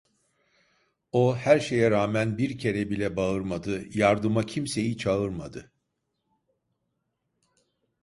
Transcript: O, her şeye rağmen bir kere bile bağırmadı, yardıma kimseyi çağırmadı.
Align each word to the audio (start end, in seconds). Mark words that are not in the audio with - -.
O, 1.11 1.33
her 1.35 1.59
şeye 1.59 1.91
rağmen 1.91 2.37
bir 2.37 2.57
kere 2.59 2.89
bile 2.89 3.15
bağırmadı, 3.15 3.97
yardıma 3.97 4.43
kimseyi 4.45 4.97
çağırmadı. 4.97 5.71